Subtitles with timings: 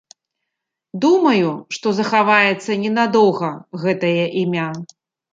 [1.03, 3.49] Думаю, што захаваецца ненадоўга
[3.83, 4.65] гэтае імя.